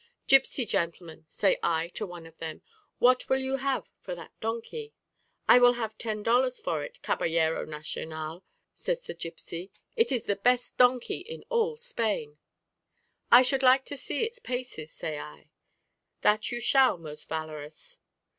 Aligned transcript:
'Gipsy 0.25 0.65
gentleman,' 0.65 1.27
say 1.29 1.59
I 1.61 1.89
to 1.89 2.07
one 2.07 2.25
of 2.25 2.35
them, 2.39 2.63
'what 2.97 3.29
will 3.29 3.37
you 3.37 3.57
have 3.57 3.85
for 3.99 4.15
that 4.15 4.31
donkey?' 4.39 4.95
'I 5.47 5.59
will 5.59 5.73
have 5.73 5.95
ten 5.99 6.23
dollars 6.23 6.57
for 6.59 6.81
it, 6.83 6.99
Caballero 7.03 7.65
national,' 7.65 8.43
says 8.73 9.01
the 9.05 9.13
gipsy: 9.13 9.69
'it 9.95 10.11
is 10.11 10.23
the 10.23 10.37
best 10.37 10.75
donkey 10.75 11.19
in 11.19 11.43
all 11.49 11.77
Spain.' 11.77 12.39
'I 13.31 13.43
should 13.43 13.61
like 13.61 13.85
to 13.85 13.95
see 13.95 14.23
its 14.25 14.39
paces,' 14.39 14.91
say 14.91 15.19
I. 15.19 15.51
'That 16.21 16.51
you 16.51 16.59
shall, 16.61 16.97
most 16.97 17.29
valorous!' 17.29 17.99